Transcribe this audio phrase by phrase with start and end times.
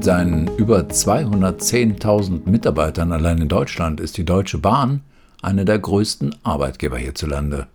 [0.00, 5.02] Mit seinen über 210.000 Mitarbeitern allein in Deutschland ist die Deutsche Bahn
[5.42, 7.66] einer der größten Arbeitgeber hierzulande.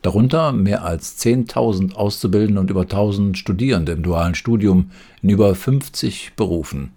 [0.00, 6.32] Darunter mehr als 10.000 Auszubildende und über 1.000 Studierende im dualen Studium in über 50
[6.36, 6.92] Berufen.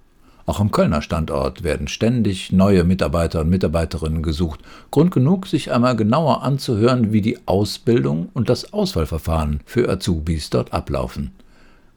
[0.45, 4.61] Auch am Kölner Standort werden ständig neue Mitarbeiter und Mitarbeiterinnen gesucht.
[4.89, 10.71] Grund genug, sich einmal genauer anzuhören, wie die Ausbildung und das Auswahlverfahren für Azubis dort
[10.71, 11.31] ablaufen.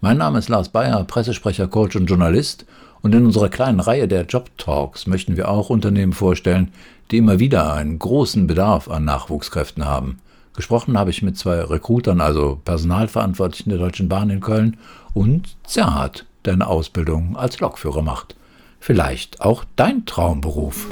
[0.01, 2.67] Mein Name ist Lars Bayer, Pressesprecher, Coach und Journalist.
[3.03, 6.73] Und in unserer kleinen Reihe der Job Talks möchten wir auch Unternehmen vorstellen,
[7.11, 10.21] die immer wieder einen großen Bedarf an Nachwuchskräften haben.
[10.57, 14.79] Gesprochen habe ich mit zwei Recruitern, also Personalverantwortlichen der Deutschen Bahn in Köln
[15.13, 18.37] und Zerhat, der eine Ausbildung als Lokführer macht.
[18.81, 20.87] Vielleicht auch dein Traumberuf.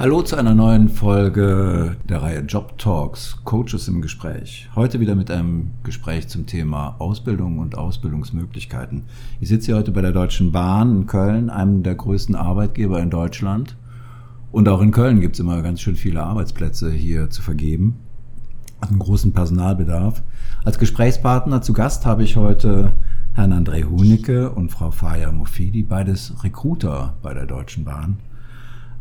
[0.00, 4.68] Hallo zu einer neuen Folge der Reihe Job Talks, Coaches im Gespräch.
[4.76, 9.02] Heute wieder mit einem Gespräch zum Thema Ausbildung und Ausbildungsmöglichkeiten.
[9.40, 13.10] Ich sitze hier heute bei der Deutschen Bahn in Köln, einem der größten Arbeitgeber in
[13.10, 13.76] Deutschland.
[14.52, 17.96] Und auch in Köln gibt es immer ganz schön viele Arbeitsplätze hier zu vergeben.
[18.80, 20.22] Einen großen Personalbedarf.
[20.64, 22.92] Als Gesprächspartner zu Gast habe ich heute
[23.32, 28.18] Herrn André Hunicke und Frau Faya Mofidi, beides Recruiter bei der Deutschen Bahn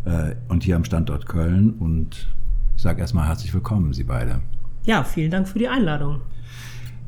[0.07, 1.71] äh, und hier am Standort Köln.
[1.79, 2.27] Und
[2.75, 4.41] ich sage erstmal herzlich willkommen, Sie beide.
[4.85, 6.21] Ja, vielen Dank für die Einladung.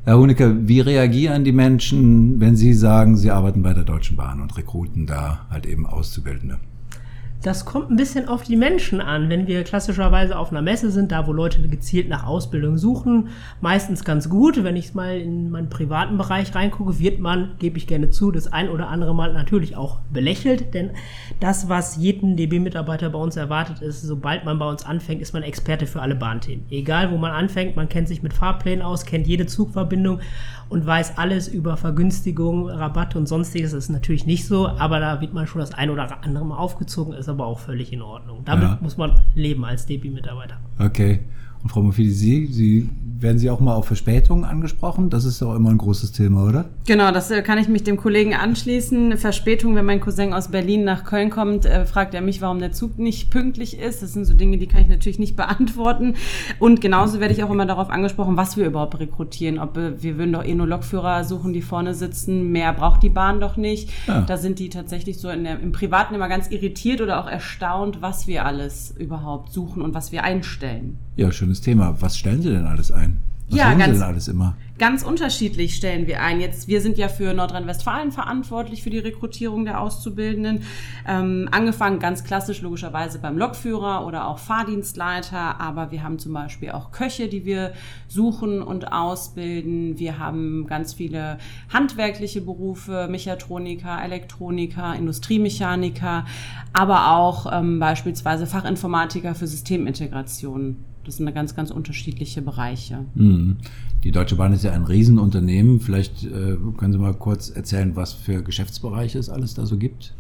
[0.04, 4.42] Herr Hunecke, wie reagieren die Menschen, wenn Sie sagen, Sie arbeiten bei der Deutschen Bahn
[4.42, 6.58] und rekruten da halt eben Auszubildende?
[7.42, 9.30] Das kommt ein bisschen auf die Menschen an.
[9.30, 13.30] Wenn wir klassischerweise auf einer Messe sind, da wo Leute gezielt nach Ausbildung suchen,
[13.62, 14.62] meistens ganz gut.
[14.62, 18.52] Wenn ich mal in meinen privaten Bereich reingucke, wird man, gebe ich gerne zu, das
[18.52, 20.74] ein oder andere Mal natürlich auch belächelt.
[20.74, 20.92] Denn
[21.40, 25.44] das, was jeden DB-Mitarbeiter bei uns erwartet, ist, sobald man bei uns anfängt, ist man
[25.44, 26.66] Experte für alle Bahnthemen.
[26.70, 30.20] Egal, wo man anfängt, man kennt sich mit Fahrplänen aus, kennt jede Zugverbindung
[30.68, 33.72] und weiß alles über Vergünstigung, Rabatte und sonstiges.
[33.72, 36.58] Das ist natürlich nicht so, aber da wird man schon das ein oder andere Mal
[36.58, 38.44] aufgezogen, ist aber auch völlig in Ordnung.
[38.46, 38.78] Damit ja.
[38.82, 40.58] muss man leben als DB-Mitarbeiter.
[40.80, 41.22] Okay.
[41.62, 42.90] Und Frau Mofidi, Sie, Sie
[43.22, 45.10] werden Sie auch mal auf Verspätungen angesprochen?
[45.10, 46.66] Das ist doch immer ein großes Thema, oder?
[46.88, 49.18] Genau, das äh, kann ich mich dem Kollegen anschließen.
[49.18, 52.72] Verspätung, wenn mein Cousin aus Berlin nach Köln kommt, äh, fragt er mich, warum der
[52.72, 54.02] Zug nicht pünktlich ist.
[54.02, 56.16] Das sind so Dinge, die kann ich natürlich nicht beantworten.
[56.60, 59.60] Und genauso werde ich auch immer darauf angesprochen, was wir überhaupt rekrutieren.
[59.60, 62.52] Ob äh, wir würden doch eh nur Lokführer suchen, die vorne sitzen.
[62.52, 63.90] Mehr braucht die Bahn doch nicht.
[64.08, 64.22] Ja.
[64.22, 68.28] Da sind die tatsächlich so der, im Privaten immer ganz irritiert oder auch erstaunt, was
[68.28, 70.98] wir alles überhaupt suchen und was wir einstellen.
[71.20, 71.98] Ja, schönes Thema.
[72.00, 73.20] Was stellen Sie denn alles ein?
[73.50, 74.56] Was ja, ganz, Sie denn alles immer?
[74.78, 76.40] Ganz unterschiedlich stellen wir ein.
[76.40, 80.62] Jetzt, wir sind ja für Nordrhein-Westfalen verantwortlich für die Rekrutierung der Auszubildenden.
[81.06, 86.72] Ähm, angefangen ganz klassisch logischerweise beim Lokführer oder auch Fahrdienstleiter, aber wir haben zum Beispiel
[86.72, 87.74] auch Köche, die wir
[88.08, 90.00] suchen und ausbilden.
[90.00, 91.38] Wir haben ganz viele
[91.68, 96.26] handwerkliche Berufe, Mechatroniker, Elektroniker, Industriemechaniker,
[96.72, 100.86] aber auch ähm, beispielsweise Fachinformatiker für Systemintegration.
[101.10, 103.00] Das sind ganz, ganz unterschiedliche Bereiche.
[103.16, 103.58] Mhm.
[104.04, 105.80] Die Deutsche Bahn ist ja ein Riesenunternehmen.
[105.80, 110.14] Vielleicht äh, können Sie mal kurz erzählen, was für Geschäftsbereiche es alles da so gibt?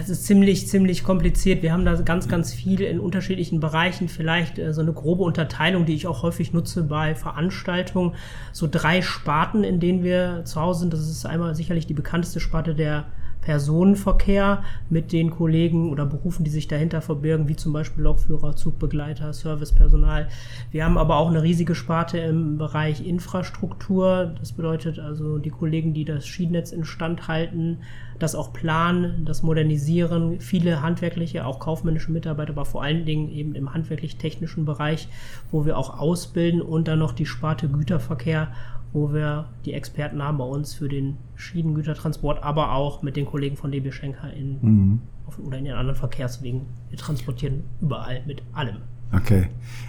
[0.00, 1.62] Es ist ziemlich, ziemlich kompliziert.
[1.62, 4.08] Wir haben da ganz, ganz viel in unterschiedlichen Bereichen.
[4.08, 8.14] Vielleicht äh, so eine grobe Unterteilung, die ich auch häufig nutze bei Veranstaltungen.
[8.50, 10.94] So drei Sparten, in denen wir zu Hause sind.
[10.94, 13.04] Das ist einmal sicherlich die bekannteste Sparte der
[13.44, 19.32] Personenverkehr mit den Kollegen oder Berufen, die sich dahinter verbirgen, wie zum Beispiel Lokführer, Zugbegleiter,
[19.32, 20.28] Servicepersonal.
[20.70, 24.34] Wir haben aber auch eine riesige Sparte im Bereich Infrastruktur.
[24.38, 27.78] Das bedeutet also die Kollegen, die das Schienennetz instand halten,
[28.18, 33.54] das auch planen, das modernisieren, viele handwerkliche, auch kaufmännische Mitarbeiter, aber vor allen Dingen eben
[33.54, 35.08] im handwerklich-technischen Bereich,
[35.50, 38.48] wo wir auch ausbilden und dann noch die Sparte Güterverkehr
[38.94, 43.56] wo wir die Experten haben bei uns für den Schienengütertransport, aber auch mit den Kollegen
[43.56, 45.00] von DB Schenker in, mhm.
[45.26, 46.62] auf, oder in den anderen Verkehrswegen.
[46.90, 48.76] Wir transportieren überall mit allem.
[49.12, 49.48] Okay.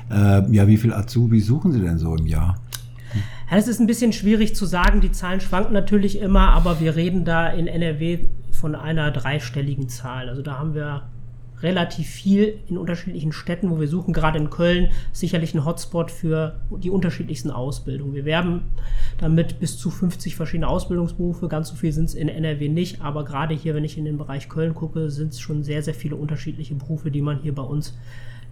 [0.09, 2.55] Äh, ja, wie viel Azubi suchen Sie denn so im Jahr?
[3.49, 5.01] Ja, das ist ein bisschen schwierig zu sagen.
[5.01, 10.29] Die Zahlen schwanken natürlich immer, aber wir reden da in NRW von einer dreistelligen Zahl.
[10.29, 11.03] Also da haben wir
[11.61, 16.59] relativ viel in unterschiedlichen Städten, wo wir suchen, gerade in Köln, sicherlich ein Hotspot für
[16.83, 18.13] die unterschiedlichsten Ausbildungen.
[18.13, 18.61] Wir werben
[19.17, 21.47] damit bis zu 50 verschiedene Ausbildungsberufe.
[21.47, 24.17] Ganz so viel sind es in NRW nicht, aber gerade hier, wenn ich in den
[24.17, 27.63] Bereich Köln gucke, sind es schon sehr, sehr viele unterschiedliche Berufe, die man hier bei
[27.63, 27.97] uns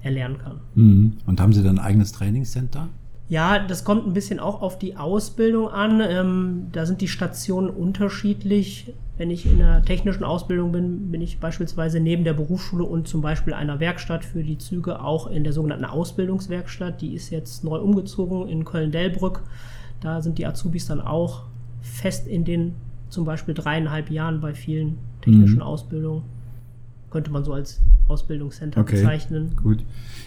[0.02, 0.60] erlernen kann.
[0.76, 1.18] Mhm.
[1.26, 2.90] Und haben Sie dann ein eigenes Trainingscenter?
[3.30, 6.02] Ja, das kommt ein bisschen auch auf die Ausbildung an.
[6.02, 8.94] Ähm, da sind die Stationen unterschiedlich.
[9.18, 13.22] Wenn ich in der technischen Ausbildung bin, bin ich beispielsweise neben der Berufsschule und zum
[13.22, 17.02] Beispiel einer Werkstatt für die Züge auch in der sogenannten Ausbildungswerkstatt.
[17.02, 19.42] Die ist jetzt neu umgezogen in Köln-Delbrück.
[20.02, 21.44] Da sind die Azubis dann auch
[21.82, 22.76] fest in den
[23.10, 25.62] zum Beispiel dreieinhalb Jahren bei vielen technischen mhm.
[25.62, 26.24] Ausbildungen.
[27.10, 29.56] Könnte man so als Ausbildungscenter okay, bezeichnen.
[29.62, 29.84] Gut.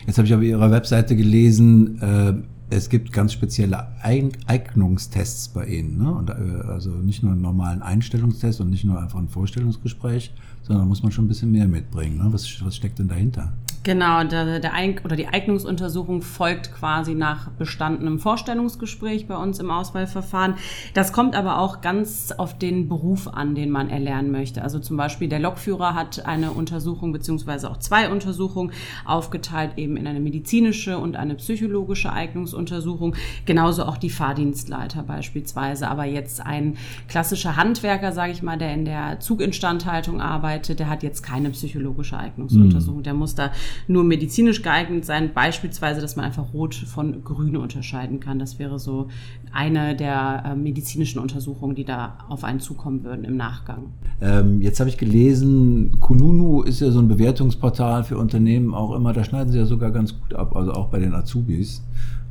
[0.06, 2.34] Jetzt habe ich auf Ihrer Webseite gelesen, äh,
[2.68, 5.98] es gibt ganz spezielle Eignungstests bei Ihnen.
[5.98, 6.12] Ne?
[6.12, 6.32] Und, äh,
[6.66, 10.32] also nicht nur einen normalen Einstellungstest und nicht nur einfach ein Vorstellungsgespräch,
[10.62, 12.18] sondern muss man schon ein bisschen mehr mitbringen.
[12.18, 12.28] Ne?
[12.32, 13.52] Was, was steckt denn dahinter?
[13.86, 19.70] Genau, der, der Eig oder die Eignungsuntersuchung folgt quasi nach bestandenem Vorstellungsgespräch bei uns im
[19.70, 20.54] Auswahlverfahren.
[20.92, 24.62] Das kommt aber auch ganz auf den Beruf an, den man erlernen möchte.
[24.62, 28.72] Also zum Beispiel der Lokführer hat eine Untersuchung beziehungsweise auch zwei Untersuchungen
[29.04, 33.14] aufgeteilt eben in eine medizinische und eine psychologische Eignungsuntersuchung.
[33.44, 35.86] Genauso auch die Fahrdienstleiter beispielsweise.
[35.86, 41.04] Aber jetzt ein klassischer Handwerker, sage ich mal, der in der Zuginstandhaltung arbeitet, der hat
[41.04, 42.98] jetzt keine psychologische Eignungsuntersuchung.
[42.98, 43.04] Mhm.
[43.04, 43.52] Der muss da
[43.88, 45.30] nur medizinisch geeignet sein.
[45.34, 48.38] Beispielsweise, dass man einfach Rot von Grün unterscheiden kann.
[48.38, 49.08] Das wäre so
[49.52, 53.86] eine der äh, medizinischen Untersuchungen, die da auf einen zukommen würden im Nachgang.
[54.20, 59.12] Ähm, jetzt habe ich gelesen, Kununu ist ja so ein Bewertungsportal für Unternehmen auch immer.
[59.12, 61.82] Da schneiden sie ja sogar ganz gut ab, also auch bei den Azubis,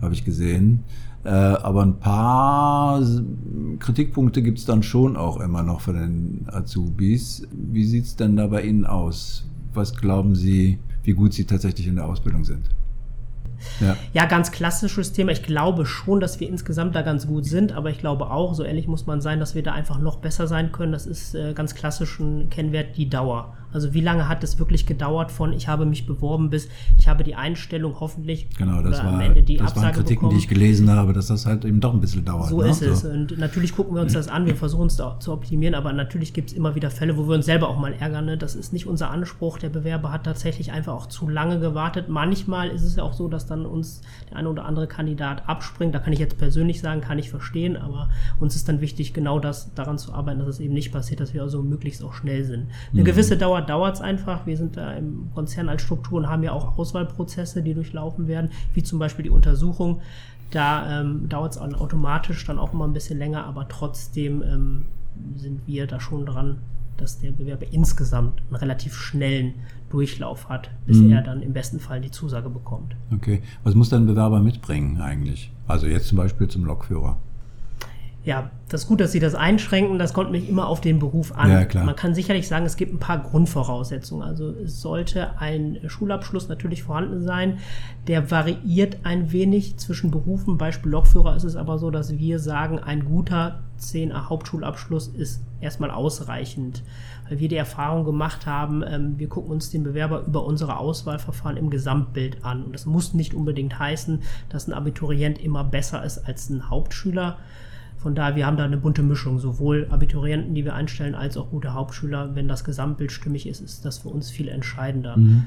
[0.02, 0.84] habe ich gesehen.
[1.26, 3.02] Äh, aber ein paar
[3.80, 7.48] Kritikpunkte gibt es dann schon auch immer noch von den Azubis.
[7.52, 9.44] Wie sieht es denn da bei Ihnen aus?
[9.74, 12.70] Was glauben Sie, wie gut sie tatsächlich in der Ausbildung sind.
[13.80, 13.96] Ja.
[14.14, 15.32] ja, ganz klassisches Thema.
[15.32, 18.64] Ich glaube schon, dass wir insgesamt da ganz gut sind, aber ich glaube auch, so
[18.64, 20.92] ehrlich muss man sein, dass wir da einfach noch besser sein können.
[20.92, 23.56] Das ist äh, ganz klassisch ein Kennwert, die Dauer.
[23.76, 27.24] Also wie lange hat es wirklich gedauert von ich habe mich beworben bis ich habe
[27.24, 30.32] die Einstellung hoffentlich genau, das war, am Ende die das Absage waren Kritiken, bekommen.
[30.32, 32.50] die ich gelesen habe, dass das halt eben doch ein bisschen dauert.
[32.50, 32.70] So ne?
[32.70, 33.04] ist es.
[33.04, 36.52] Und natürlich gucken wir uns das an, wir versuchen es zu optimieren, aber natürlich gibt
[36.52, 38.26] es immer wieder Fälle, wo wir uns selber auch mal ärgern.
[38.26, 38.38] Ne?
[38.38, 39.60] Das ist nicht unser Anspruch.
[39.60, 42.08] Der Bewerber hat tatsächlich einfach auch zu lange gewartet.
[42.08, 45.94] Manchmal ist es ja auch so, dass dann uns der eine oder andere Kandidat abspringt.
[45.94, 49.40] Da kann ich jetzt persönlich sagen, kann ich verstehen, aber uns ist dann wichtig, genau
[49.40, 52.44] das daran zu arbeiten, dass es eben nicht passiert, dass wir also möglichst auch schnell
[52.44, 52.68] sind.
[52.92, 53.06] Eine mhm.
[53.06, 54.46] gewisse Dauer dauert es einfach.
[54.46, 58.52] Wir sind da im Konzern als Struktur und haben ja auch Auswahlprozesse, die durchlaufen werden,
[58.74, 60.02] wie zum Beispiel die Untersuchung.
[60.52, 64.86] Da ähm, dauert es automatisch dann auch immer ein bisschen länger, aber trotzdem ähm,
[65.36, 66.60] sind wir da schon dran,
[66.98, 69.54] dass der Bewerber insgesamt einen relativ schnellen
[69.90, 71.12] Durchlauf hat, bis mhm.
[71.12, 72.96] er dann im besten Fall die Zusage bekommt.
[73.14, 73.42] Okay.
[73.64, 75.52] Was muss ein Bewerber mitbringen eigentlich?
[75.68, 77.18] Also jetzt zum Beispiel zum Lokführer
[78.26, 80.00] ja, das ist gut, dass Sie das einschränken.
[80.00, 81.52] Das kommt mich immer auf den Beruf an.
[81.52, 81.86] Ja, klar.
[81.86, 84.28] Man kann sicherlich sagen, es gibt ein paar Grundvoraussetzungen.
[84.28, 87.60] Also es sollte ein Schulabschluss natürlich vorhanden sein.
[88.08, 90.58] Der variiert ein wenig zwischen Berufen.
[90.58, 95.92] Beispiel Lokführer ist es aber so, dass wir sagen, ein guter 10er Hauptschulabschluss ist erstmal
[95.92, 96.82] ausreichend.
[97.30, 101.58] Weil wir die Erfahrung gemacht haben, ähm, wir gucken uns den Bewerber über unsere Auswahlverfahren
[101.58, 102.64] im Gesamtbild an.
[102.64, 107.38] Und das muss nicht unbedingt heißen, dass ein Abiturient immer besser ist als ein Hauptschüler.
[108.06, 111.50] Von daher, wir haben da eine bunte Mischung, sowohl Abiturienten, die wir einstellen, als auch
[111.50, 112.36] gute Hauptschüler.
[112.36, 115.18] Wenn das Gesamtbild stimmig ist, ist das für uns viel entscheidender.
[115.18, 115.46] Mhm.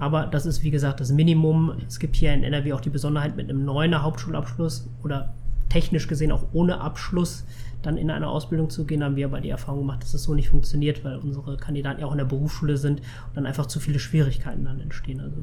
[0.00, 1.74] Aber das ist, wie gesagt, das Minimum.
[1.86, 5.32] Es gibt hier in NRW auch die Besonderheit mit einem neuen Hauptschulabschluss oder
[5.68, 7.44] technisch gesehen auch ohne Abschluss
[7.82, 10.34] dann in eine Ausbildung zu gehen, haben wir aber die Erfahrung gemacht, dass das so
[10.34, 13.78] nicht funktioniert, weil unsere Kandidaten ja auch in der Berufsschule sind und dann einfach zu
[13.78, 15.20] viele Schwierigkeiten dann entstehen.
[15.20, 15.36] Also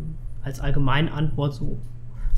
[0.44, 1.78] als Allgemeinantwort so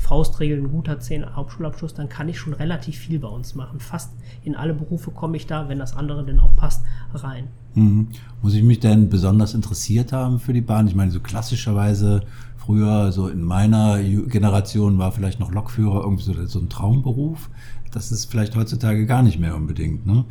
[0.02, 3.78] Faustregel ein guter 10 Hauptschulabschluss, dann kann ich schon relativ viel bei uns machen.
[3.78, 4.10] Fast
[4.42, 7.48] in alle Berufe komme ich da, wenn das andere denn auch passt, rein.
[7.74, 8.08] Mhm.
[8.42, 10.88] Muss ich mich denn besonders interessiert haben für die Bahn?
[10.88, 12.22] Ich meine, so klassischerweise
[12.56, 17.48] früher, so in meiner Generation war vielleicht noch Lokführer irgendwie so, so ein Traumberuf.
[17.92, 20.04] Das ist vielleicht heutzutage gar nicht mehr unbedingt.
[20.04, 20.24] Ne?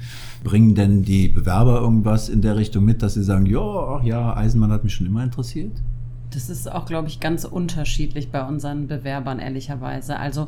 [0.43, 4.71] Bringen denn die Bewerber irgendwas in der Richtung mit, dass sie sagen, ja, ja, Eisenbahn
[4.71, 5.81] hat mich schon immer interessiert?
[6.33, 10.17] Das ist auch, glaube ich, ganz unterschiedlich bei unseren Bewerbern, ehrlicherweise.
[10.17, 10.47] Also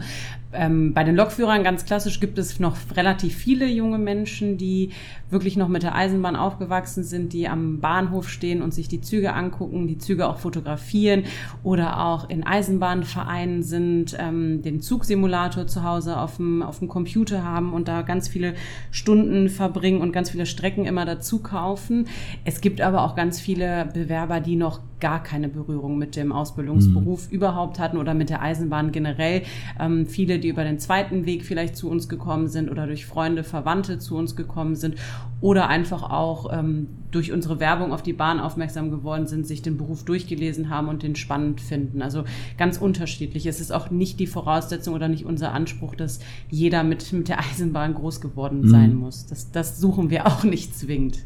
[0.53, 4.91] ähm, bei den Lokführern ganz klassisch gibt es noch relativ viele junge Menschen, die
[5.29, 9.33] wirklich noch mit der Eisenbahn aufgewachsen sind, die am Bahnhof stehen und sich die Züge
[9.33, 11.23] angucken, die Züge auch fotografieren
[11.63, 17.43] oder auch in Eisenbahnvereinen sind, ähm, den Zugsimulator zu Hause auf dem, auf dem Computer
[17.43, 18.53] haben und da ganz viele
[18.89, 22.07] Stunden verbringen und ganz viele Strecken immer dazu kaufen.
[22.45, 26.31] Es gibt aber auch ganz viele Bewerber, die noch gar keine Berührung Berührung mit dem
[26.31, 27.35] Ausbildungsberuf mhm.
[27.35, 29.43] überhaupt hatten oder mit der Eisenbahn generell.
[29.79, 33.43] Ähm, viele, die über den zweiten Weg vielleicht zu uns gekommen sind oder durch Freunde,
[33.43, 34.95] Verwandte zu uns gekommen sind
[35.41, 39.77] oder einfach auch ähm, durch unsere Werbung auf die Bahn aufmerksam geworden sind, sich den
[39.77, 42.01] Beruf durchgelesen haben und den spannend finden.
[42.01, 42.23] Also
[42.57, 43.45] ganz unterschiedlich.
[43.45, 47.39] Es ist auch nicht die Voraussetzung oder nicht unser Anspruch, dass jeder mit, mit der
[47.39, 48.69] Eisenbahn groß geworden mhm.
[48.69, 49.25] sein muss.
[49.25, 51.19] Das, das suchen wir auch nicht zwingend.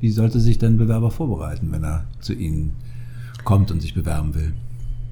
[0.00, 2.74] Wie sollte sich denn Bewerber vorbereiten, wenn er zu Ihnen
[3.48, 4.52] kommt und sich bewerben will?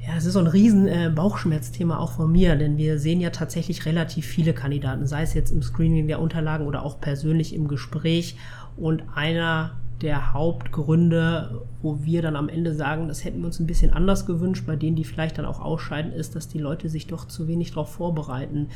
[0.06, 3.30] Ja, es ist so ein riesen äh, Bauchschmerzthema auch von mir, denn wir sehen ja
[3.30, 7.66] tatsächlich relativ viele Kandidaten, sei es jetzt im Screening der Unterlagen oder auch persönlich im
[7.66, 8.36] Gespräch.
[8.76, 9.70] Und einer
[10.02, 14.26] der Hauptgründe, wo wir dann am Ende sagen, das hätten wir uns ein bisschen anders
[14.26, 17.48] gewünscht, bei denen, die vielleicht dann auch ausscheiden, ist, dass die Leute sich doch zu
[17.48, 18.68] wenig darauf vorbereiten.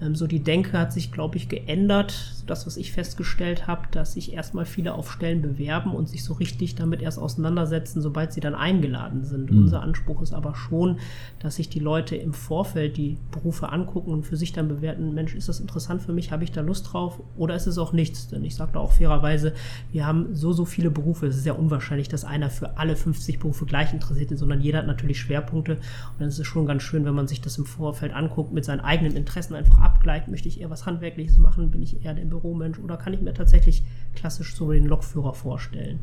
[0.00, 2.32] Ähm, so die Denke hat sich, glaube ich, geändert.
[2.46, 6.34] Das, was ich festgestellt habe, dass sich erstmal viele auf Stellen bewerben und sich so
[6.34, 9.50] richtig damit erst auseinandersetzen, sobald sie dann eingeladen sind.
[9.50, 9.58] Mhm.
[9.58, 10.98] Unser Anspruch ist aber schon,
[11.40, 15.34] dass sich die Leute im Vorfeld die Berufe angucken und für sich dann bewerten, Mensch,
[15.34, 18.28] ist das interessant für mich, habe ich da Lust drauf oder ist es auch nichts?
[18.28, 19.52] Denn ich sage da auch fairerweise,
[19.90, 23.40] wir haben so, so viele Berufe, es ist sehr unwahrscheinlich, dass einer für alle 50
[23.40, 26.82] Berufe gleich interessiert ist, sondern jeder hat natürlich Schwerpunkte und dann ist es schon ganz
[26.82, 30.48] schön, wenn man sich das im Vorfeld anguckt, mit seinen eigenen Interessen einfach abgleicht, möchte
[30.48, 33.84] ich eher was Handwerkliches machen, bin ich eher der Büromensch oder kann ich mir tatsächlich
[34.14, 36.00] klassisch so den Lokführer vorstellen.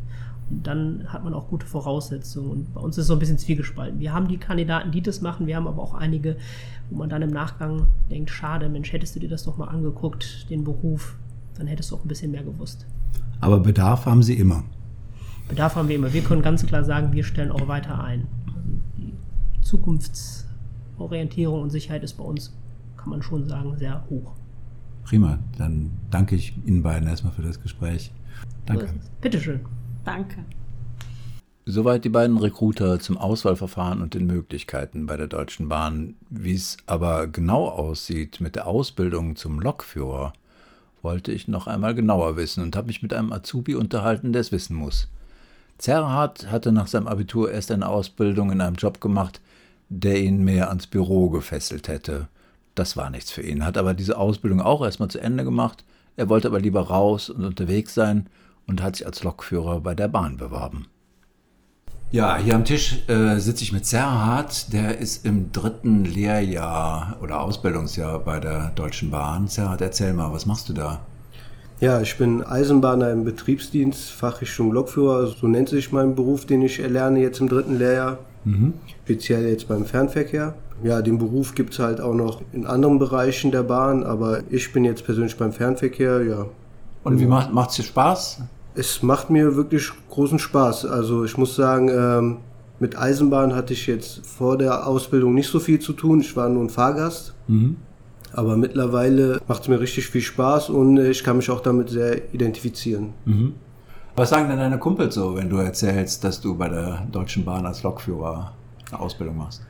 [0.50, 2.50] Und dann hat man auch gute Voraussetzungen.
[2.50, 4.00] Und bei uns ist es so ein bisschen zwiegespalten.
[4.00, 6.38] Wir haben die Kandidaten, die das machen, wir haben aber auch einige,
[6.90, 10.50] wo man dann im Nachgang denkt, schade, Mensch, hättest du dir das doch mal angeguckt,
[10.50, 11.18] den Beruf,
[11.58, 12.86] dann hättest du auch ein bisschen mehr gewusst.
[13.42, 14.64] Aber Bedarf haben Sie immer.
[15.50, 16.14] Bedarf haben wir immer.
[16.14, 18.28] Wir können ganz klar sagen, wir stellen auch weiter ein.
[18.48, 18.62] Also
[18.98, 19.14] die
[19.62, 22.54] Zukunftsorientierung und Sicherheit ist bei uns
[23.04, 24.32] kann man schon sagen, sehr hoch.
[25.04, 28.12] Prima, dann danke ich Ihnen beiden erstmal für das Gespräch.
[28.66, 28.94] Danke.
[29.20, 29.60] Bitteschön.
[30.06, 30.46] Danke.
[31.66, 36.16] Soweit die beiden Recruiter zum Auswahlverfahren und den Möglichkeiten bei der Deutschen Bahn.
[36.30, 40.32] Wie es aber genau aussieht mit der Ausbildung zum Lokführer,
[41.02, 44.54] wollte ich noch einmal genauer wissen und habe mich mit einem Azubi unterhalten, der es
[44.54, 45.10] wissen muss.
[45.78, 49.42] Zerhardt hatte nach seinem Abitur erst eine Ausbildung in einem Job gemacht,
[49.90, 52.30] der ihn mehr ans Büro gefesselt hätte
[52.76, 53.66] das war nichts für ihn.
[53.66, 55.84] Hat aber diese Ausbildung auch erstmal zu Ende gemacht.
[56.16, 58.28] Er wollte aber lieber raus und unterwegs sein
[58.68, 60.88] und hat sich als Lokführer bei der Bahn beworben.
[62.12, 67.42] Ja, hier am Tisch äh, sitze ich mit Serhat, der ist im dritten Lehrjahr oder
[67.42, 69.48] Ausbildungsjahr bei der Deutschen Bahn.
[69.48, 71.00] Serhat, erzähl mal, was machst du da?
[71.80, 76.80] Ja, ich bin Eisenbahner im Betriebsdienst, Fachrichtung Lokführer, so nennt sich mein Beruf, den ich
[76.80, 78.20] erlerne jetzt im dritten Lehrjahr.
[78.46, 78.76] Mhm.
[79.04, 80.54] Speziell jetzt beim Fernverkehr.
[80.84, 84.74] Ja, den Beruf gibt es halt auch noch in anderen Bereichen der Bahn, aber ich
[84.74, 86.46] bin jetzt persönlich beim Fernverkehr, ja.
[87.04, 88.42] Und wie macht es dir Spaß?
[88.76, 90.86] Es macht mir wirklich großen Spaß.
[90.86, 92.38] Also ich muss sagen, ähm,
[92.80, 96.22] mit Eisenbahn hatte ich jetzt vor der Ausbildung nicht so viel zu tun.
[96.22, 97.34] Ich war nur ein Fahrgast.
[97.48, 97.78] Mhm.
[98.34, 102.34] Aber mittlerweile macht es mir richtig viel Spaß und ich kann mich auch damit sehr
[102.34, 103.14] identifizieren.
[103.26, 103.54] Mhm.
[104.16, 107.66] Was sagen denn deine Kumpels so, wenn du erzählst, dass du bei der Deutschen Bahn
[107.66, 108.54] als Lokführer
[108.92, 109.62] eine Ausbildung machst?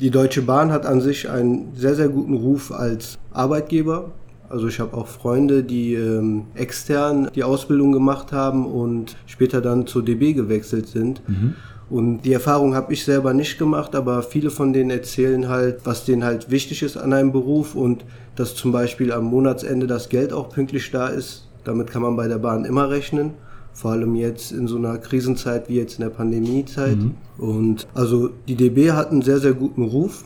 [0.00, 4.12] Die Deutsche Bahn hat an sich einen sehr, sehr guten Ruf als Arbeitgeber.
[4.48, 9.86] Also ich habe auch Freunde, die ähm, extern die Ausbildung gemacht haben und später dann
[9.86, 11.20] zur DB gewechselt sind.
[11.28, 11.54] Mhm.
[11.90, 16.06] Und die Erfahrung habe ich selber nicht gemacht, aber viele von denen erzählen halt, was
[16.06, 18.04] denen halt wichtig ist an einem Beruf und
[18.36, 21.46] dass zum Beispiel am Monatsende das Geld auch pünktlich da ist.
[21.64, 23.32] Damit kann man bei der Bahn immer rechnen
[23.72, 26.96] vor allem jetzt in so einer Krisenzeit wie jetzt in der Pandemiezeit.
[26.96, 27.14] Mhm.
[27.38, 30.24] Und also die DB hat einen sehr, sehr guten Ruf.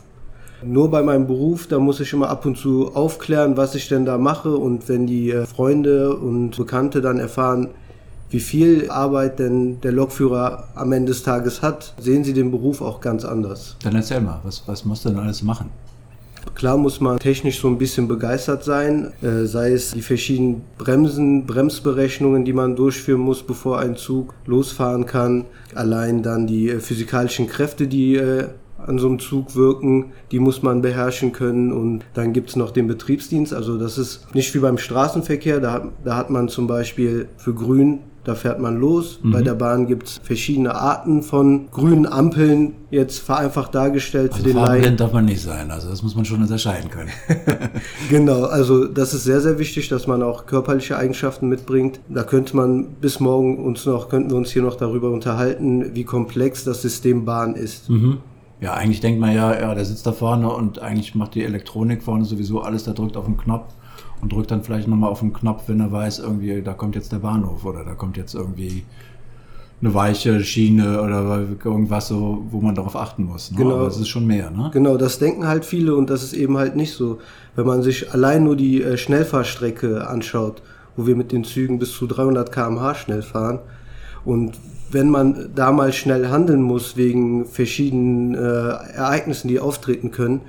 [0.63, 4.05] Nur bei meinem Beruf, da muss ich immer ab und zu aufklären, was ich denn
[4.05, 4.55] da mache.
[4.55, 7.69] Und wenn die äh, Freunde und Bekannte dann erfahren,
[8.29, 12.81] wie viel Arbeit denn der Lokführer am Ende des Tages hat, sehen sie den Beruf
[12.81, 13.77] auch ganz anders.
[13.83, 15.69] Dann erzähl mal, was, was musst du denn alles machen?
[16.53, 21.45] Klar muss man technisch so ein bisschen begeistert sein, äh, sei es die verschiedenen Bremsen,
[21.45, 25.45] Bremsberechnungen, die man durchführen muss, bevor ein Zug losfahren kann.
[25.73, 28.47] Allein dann die äh, physikalischen Kräfte, die äh,
[28.77, 31.71] an so einem Zug wirken, die muss man beherrschen können.
[31.71, 33.53] Und dann gibt es noch den Betriebsdienst.
[33.53, 35.59] Also das ist nicht wie beim Straßenverkehr.
[35.59, 39.19] Da da hat man zum Beispiel für Grün da fährt man los.
[39.21, 39.31] Mhm.
[39.31, 44.49] Bei der Bahn gibt es verschiedene Arten von grünen Ampeln, jetzt vereinfacht dargestellt also für
[44.49, 44.97] den Laien.
[44.97, 47.11] darf man nicht sein, also das muss man schon unterscheiden können.
[48.09, 51.99] genau, also das ist sehr, sehr wichtig, dass man auch körperliche Eigenschaften mitbringt.
[52.09, 56.03] Da könnte man bis morgen uns noch, könnten wir uns hier noch darüber unterhalten, wie
[56.03, 57.89] komplex das System Bahn ist.
[57.89, 58.17] Mhm.
[58.61, 62.01] Ja, eigentlich denkt man ja, ja, der sitzt da vorne und eigentlich macht die Elektronik
[62.01, 63.73] vorne sowieso alles, der drückt auf den Knopf
[64.25, 67.11] und drückt dann vielleicht nochmal auf den Knopf, wenn er weiß, irgendwie, da kommt jetzt
[67.11, 68.83] der Bahnhof oder da kommt jetzt irgendwie
[69.81, 73.51] eine weiche Schiene oder irgendwas so, wo man darauf achten muss.
[73.51, 73.57] Ne?
[73.57, 73.75] Genau.
[73.75, 74.71] Aber es ist schon mehr, ne?
[74.73, 77.19] Genau, das denken halt viele und das ist eben halt nicht so.
[77.55, 80.63] Wenn man sich allein nur die äh, Schnellfahrstrecke anschaut,
[80.95, 83.59] wo wir mit den Zügen bis zu 300 km/h schnell fahren
[84.23, 84.57] und
[84.89, 90.41] wenn man da mal schnell handeln muss wegen verschiedenen äh, Ereignissen, die auftreten können,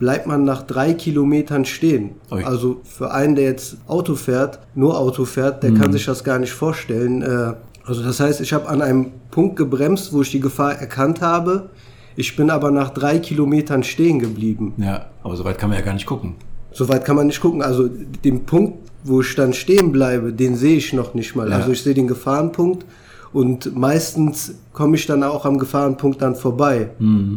[0.00, 2.12] bleibt man nach drei Kilometern stehen.
[2.32, 2.42] Ui.
[2.42, 6.40] Also für einen, der jetzt Auto fährt, nur Auto fährt, der kann sich das gar
[6.40, 7.22] nicht vorstellen.
[7.22, 7.52] Äh,
[7.84, 11.68] also das heißt, ich habe an einem Punkt gebremst, wo ich die Gefahr erkannt habe.
[12.16, 14.74] Ich bin aber nach drei Kilometern stehen geblieben.
[14.78, 16.34] Ja, aber so weit kann man ja gar nicht gucken.
[16.72, 17.62] Soweit kann man nicht gucken.
[17.62, 21.50] Also den Punkt, wo ich dann stehen bleibe, den sehe ich noch nicht mal.
[21.50, 21.56] Ja.
[21.56, 22.86] Also ich sehe den Gefahrenpunkt
[23.32, 26.90] und meistens komme ich dann auch am Gefahrenpunkt dann vorbei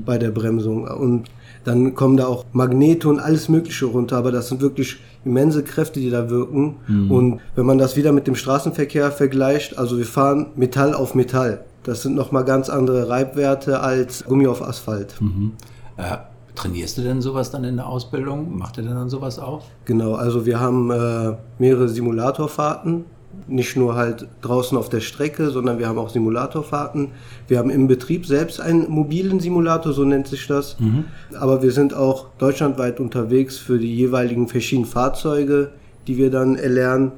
[0.06, 0.88] bei der Bremsung.
[0.88, 1.30] Und
[1.64, 6.00] dann kommen da auch Magnete und alles Mögliche runter, aber das sind wirklich immense Kräfte,
[6.00, 6.76] die da wirken.
[7.10, 11.64] Und wenn man das wieder mit dem Straßenverkehr vergleicht, also wir fahren Metall auf Metall.
[11.84, 15.16] Das sind nochmal ganz andere Reibwerte als Gummi auf Asphalt.
[15.98, 16.18] Äh,
[16.56, 18.58] trainierst du denn sowas dann in der Ausbildung?
[18.58, 19.64] Macht ihr denn dann sowas auch?
[19.86, 23.06] Genau, also wir haben äh, mehrere Simulatorfahrten.
[23.48, 27.10] Nicht nur halt draußen auf der Strecke, sondern wir haben auch Simulatorfahrten.
[27.48, 30.78] Wir haben im Betrieb selbst einen mobilen Simulator, so nennt sich das.
[31.40, 35.72] Aber wir sind auch deutschlandweit unterwegs für die jeweiligen verschiedenen Fahrzeuge,
[36.08, 37.12] die wir dann erlernen.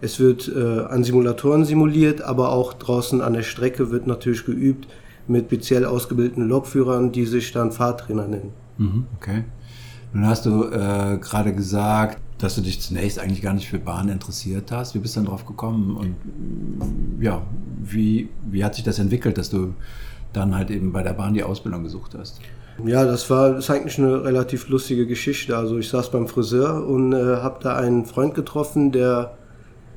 [0.00, 4.86] Es wird äh, an Simulatoren simuliert, aber auch draußen an der Strecke wird natürlich geübt
[5.26, 8.52] mit speziell ausgebildeten Lokführern, die sich dann Fahrtrainer nennen.
[8.78, 9.44] Mhm, okay.
[10.12, 14.08] Nun hast du äh, gerade gesagt, dass du dich zunächst eigentlich gar nicht für Bahn
[14.08, 14.94] interessiert hast.
[14.94, 16.16] Wie bist du dann drauf gekommen und
[17.22, 17.42] ja,
[17.82, 19.74] wie, wie hat sich das entwickelt, dass du
[20.32, 22.40] dann halt eben bei der Bahn die Ausbildung gesucht hast?
[22.84, 25.56] Ja, das war das ist eigentlich eine relativ lustige Geschichte.
[25.56, 29.32] Also ich saß beim Friseur und äh, habe da einen Freund getroffen, der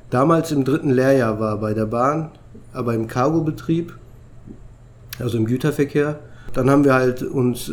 [0.08, 2.30] damals im dritten Lehrjahr war bei der Bahn,
[2.72, 3.96] aber im Cargobetrieb,
[5.18, 6.20] also im Güterverkehr.
[6.54, 7.72] Dann haben wir halt uns äh,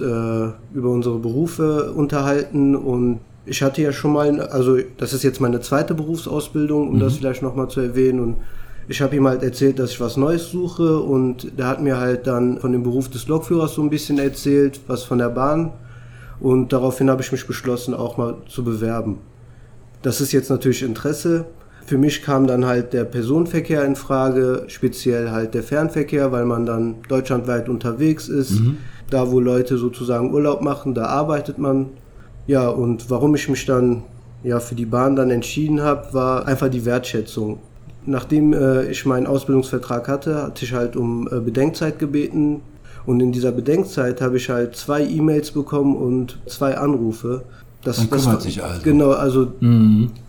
[0.74, 5.62] über unsere Berufe unterhalten und ich hatte ja schon mal, also das ist jetzt meine
[5.62, 8.38] zweite Berufsausbildung, um das vielleicht nochmal zu erwähnen und
[8.90, 12.26] ich habe ihm halt erzählt, dass ich was Neues suche und der hat mir halt
[12.26, 15.74] dann von dem Beruf des Lokführers so ein bisschen erzählt, was von der Bahn
[16.40, 19.18] und daraufhin habe ich mich beschlossen, auch mal zu bewerben.
[20.04, 21.46] Das ist jetzt natürlich Interesse.
[21.86, 26.66] Für mich kam dann halt der Personenverkehr in Frage, speziell halt der Fernverkehr, weil man
[26.66, 28.62] dann deutschlandweit unterwegs ist.
[29.10, 31.88] Da, wo Leute sozusagen Urlaub machen, da arbeitet man.
[32.48, 34.04] Ja, und warum ich mich dann
[34.44, 37.60] ja für die Bahn dann entschieden habe, war einfach die Wertschätzung.
[38.06, 42.62] Nachdem äh, ich meinen Ausbildungsvertrag hatte, hatte ich halt um äh, Bedenkzeit gebeten.
[43.06, 47.44] Und in dieser Bedenkzeit habe ich halt zwei E-Mails bekommen und zwei Anrufe.
[47.84, 48.82] Das, Man das kümmert war- sich also.
[48.84, 49.52] Genau, also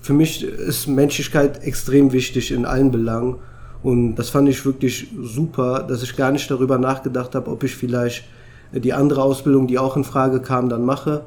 [0.03, 3.37] für mich ist Menschlichkeit extrem wichtig in allen Belangen.
[3.83, 7.75] Und das fand ich wirklich super, dass ich gar nicht darüber nachgedacht habe, ob ich
[7.77, 8.25] vielleicht
[8.73, 11.23] die andere Ausbildung, die auch in Frage kam, dann mache.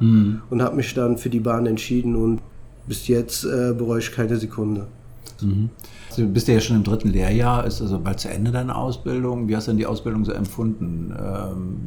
[0.49, 2.39] Und habe mich dann für die Bahn entschieden und
[2.87, 4.87] bis jetzt äh, bereue ich keine Sekunde.
[6.17, 9.47] Du bist ja schon im dritten Lehrjahr, ist also bald zu Ende deine Ausbildung.
[9.47, 11.13] Wie hast du denn die Ausbildung so empfunden?
[11.17, 11.77] Ähm,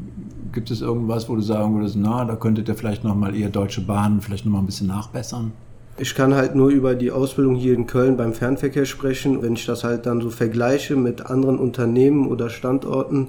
[0.53, 3.81] gibt es irgendwas, wo du sagen würdest, na, da könntet ihr vielleicht nochmal ihr Deutsche
[3.83, 5.53] Bahn vielleicht nochmal ein bisschen nachbessern?
[5.99, 9.43] Ich kann halt nur über die Ausbildung hier in Köln beim Fernverkehr sprechen.
[9.43, 13.29] Wenn ich das halt dann so vergleiche mit anderen Unternehmen oder Standorten,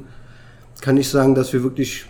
[0.82, 2.06] kann ich sagen, dass wir wirklich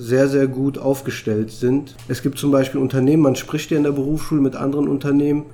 [0.00, 1.94] sehr, sehr gut aufgestellt sind.
[2.08, 5.44] Es gibt zum Beispiel Unternehmen, man spricht ja in der Berufsschule mit anderen Unternehmen.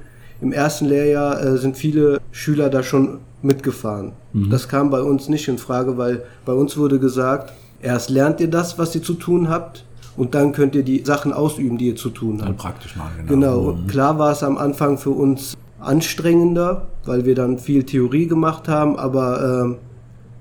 [0.40, 4.12] Im ersten Lehrjahr äh, sind viele Schüler da schon mitgefahren.
[4.50, 8.50] Das kam bei uns nicht in Frage, weil bei uns wurde gesagt, erst lernt ihr
[8.50, 9.84] das, was ihr zu tun habt,
[10.16, 12.48] und dann könnt ihr die Sachen ausüben, die ihr zu tun habt.
[12.48, 13.28] Dann praktisch mal, genau.
[13.28, 18.26] Genau, und klar war es am Anfang für uns anstrengender, weil wir dann viel Theorie
[18.26, 19.76] gemacht haben, aber ähm,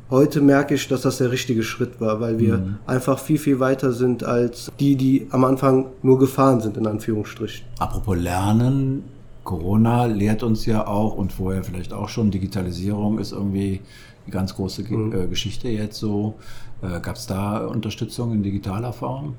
[0.10, 3.92] heute merke ich, dass das der richtige Schritt war, weil wir einfach viel, viel weiter
[3.92, 7.66] sind als die, die am Anfang nur gefahren sind, in Anführungsstrichen.
[7.80, 9.04] Apropos Lernen,
[9.44, 13.82] Corona lehrt uns ja auch und vorher vielleicht auch schon, Digitalisierung ist irgendwie
[14.26, 16.36] eine ganz große Ge äh, Geschichte jetzt so.
[16.82, 19.36] Äh, Gab es da Unterstützung in digitaler Form?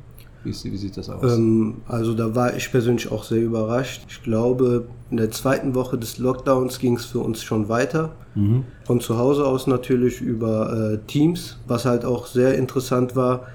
[0.46, 1.36] Wie, ist, wie sieht das aus?
[1.36, 4.02] Ähm, also da war ich persönlich auch sehr überrascht.
[4.08, 8.14] Ich glaube, in der zweiten Woche des Lockdowns ging es für uns schon weiter.
[8.84, 13.46] Von zu Hause aus natürlich über äh, Teams, was halt auch sehr interessant war.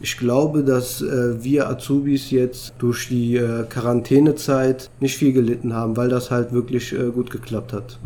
[0.00, 5.96] Ich glaube, dass äh, wir Azubis jetzt durch die äh, Quarantänezeit nicht viel gelitten haben,
[5.96, 7.98] weil das halt wirklich äh, gut geklappt hat.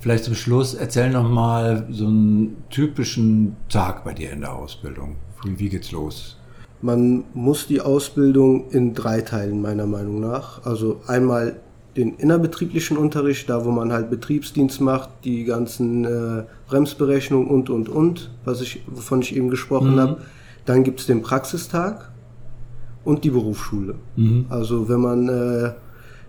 [0.00, 5.16] Vielleicht zum Schluss, erzähl noch mal so einen typischen Tag bei dir in der Ausbildung.
[5.44, 6.37] Wie, wie geht's los?
[6.80, 10.64] Man muss die Ausbildung in drei teilen, meiner Meinung nach.
[10.64, 11.56] Also einmal
[11.96, 17.88] den innerbetrieblichen Unterricht, da wo man halt Betriebsdienst macht, die ganzen äh, Bremsberechnungen und und
[17.88, 20.00] und, was ich, wovon ich eben gesprochen Mhm.
[20.00, 20.16] habe.
[20.66, 22.10] Dann gibt es den Praxistag
[23.04, 23.94] und die Berufsschule.
[24.16, 24.46] Mhm.
[24.48, 25.72] Also wenn man äh,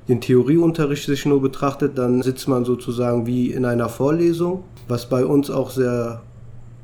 [0.07, 5.23] den Theorieunterricht sich nur betrachtet, dann sitzt man sozusagen wie in einer Vorlesung, was bei
[5.23, 6.21] uns auch sehr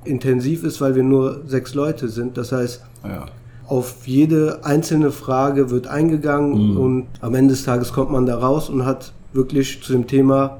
[0.03, 2.37] intensiv ist, weil wir nur sechs Leute sind.
[2.37, 3.25] Das heißt, Ja.
[3.67, 8.69] Auf jede einzelne Frage wird eingegangen und am Ende des Tages kommt man da raus
[8.69, 10.57] und hat wirklich zu dem Thema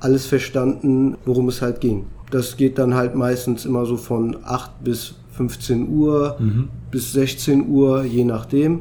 [0.00, 2.06] alles verstanden, worum es halt ging.
[2.30, 6.36] Das geht dann halt meistens immer so von 8 bis 15 Uhr
[6.90, 8.80] bis 16 Uhr, je nachdem.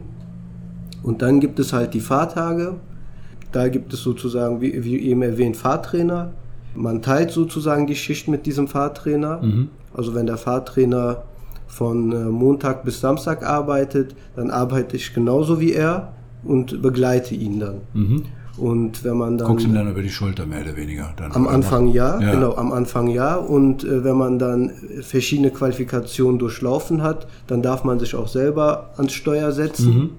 [1.04, 2.76] Und dann gibt es halt die Fahrtage.
[3.52, 6.34] Da gibt es sozusagen, wie, wie eben erwähnt, Fahrtrainer.
[6.76, 9.42] Man teilt sozusagen die Schicht mit diesem Fahrtrainer.
[9.94, 11.24] Also wenn der Fahrtrainer
[11.68, 17.60] von äh, Montag bis Samstag arbeitet, dann arbeite ich genauso wie er und begleite ihn
[17.60, 17.82] dann.
[18.58, 21.14] Und wenn man dann Guckst ihm dann über die Schulter, mehr oder weniger.
[21.16, 22.32] Dann am Anfang ja, Ja.
[22.32, 23.36] genau, am Anfang ja.
[23.36, 28.90] Und äh, wenn man dann verschiedene Qualifikationen durchlaufen hat, dann darf man sich auch selber
[28.98, 30.12] ans Steuer setzen.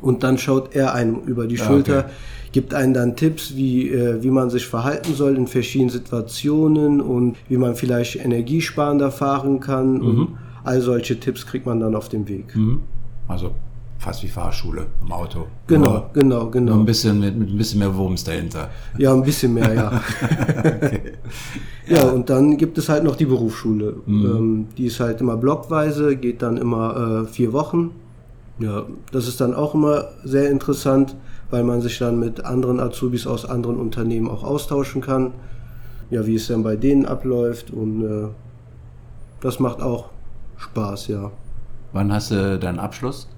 [0.00, 2.08] Und dann schaut er einem über die Ja, Schulter, okay.
[2.52, 7.36] gibt einem dann Tipps, wie, äh, wie man sich verhalten soll in verschiedenen Situationen und
[7.48, 10.00] wie man vielleicht energiesparender fahren kann.
[10.00, 10.28] Und
[10.64, 12.54] all solche Tipps kriegt man dann auf dem Weg.
[13.26, 13.52] Also
[13.98, 15.46] fast wie Fahrschule im Auto.
[15.66, 16.74] Genau, Nur, genau, nur genau.
[16.74, 18.70] ein bisschen mit, mit ein bisschen mehr Wurms dahinter.
[18.96, 20.02] Ja, ein bisschen mehr, ja.
[21.88, 23.96] Ja, und dann gibt es halt noch die Berufsschule.
[24.06, 27.92] Ähm, die ist halt immer blockweise, geht dann immer äh, vier Wochen.
[28.58, 31.16] Ja, das ist dann auch immer sehr interessant,
[31.50, 35.32] weil man sich dann mit anderen Azubis aus anderen Unternehmen auch austauschen kann.
[36.10, 38.28] Ja, wie es dann bei denen abläuft und äh,
[39.40, 40.10] das macht auch
[40.58, 41.30] Spaß, ja.
[41.92, 43.28] Wann hast du deinen Abschluss?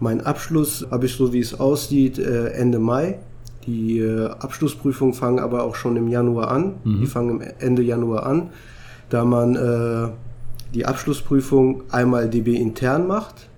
[0.00, 3.18] Mein Abschluss habe ich so, wie es aussieht, äh, Ende Mai.
[3.66, 6.74] Die äh, Abschlussprüfungen fangen aber auch schon im Januar an.
[6.84, 8.50] Die fangen im Ende Januar an,
[9.10, 10.08] da man äh,
[10.74, 13.48] die Abschlussprüfung einmal DB intern macht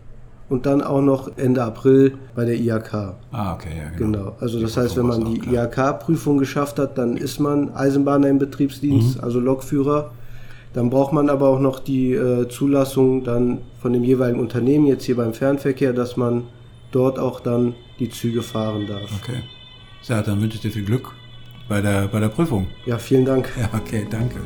[0.50, 3.14] und dann auch noch Ende April bei der IHK.
[3.32, 4.18] Ah, okay, ja, genau.
[4.18, 4.36] Genau.
[4.40, 5.40] Also das heißt, wenn man die.
[5.54, 10.10] IHK-Prüfung geschafft hat, dann ist man Eisenbahner im Betriebsdienst, also Lokführer.
[10.74, 15.04] Dann braucht man aber auch noch die äh, Zulassung dann von dem jeweiligen Unternehmen, jetzt
[15.04, 16.42] hier beim Fernverkehr, dass man
[16.90, 19.10] dort auch dann die Züge fahren darf.
[19.22, 19.42] Okay.
[20.02, 21.12] So, dann wünsche ich dir viel Glück
[21.68, 22.66] bei der, bei der Prüfung.
[22.86, 23.50] Ja, vielen Dank.
[23.56, 24.40] Ja, okay, danke.